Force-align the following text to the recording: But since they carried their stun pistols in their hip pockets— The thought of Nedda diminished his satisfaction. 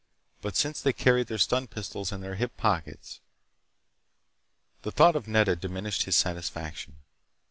But 0.41 0.55
since 0.55 0.81
they 0.81 0.93
carried 0.93 1.27
their 1.27 1.37
stun 1.37 1.67
pistols 1.67 2.11
in 2.11 2.21
their 2.21 2.33
hip 2.33 2.57
pockets— 2.57 3.19
The 4.81 4.89
thought 4.91 5.15
of 5.15 5.27
Nedda 5.27 5.55
diminished 5.55 6.05
his 6.05 6.15
satisfaction. 6.15 6.95